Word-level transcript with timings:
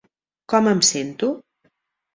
Com 0.53 0.71
em 0.73 0.81
sento? 0.91 1.31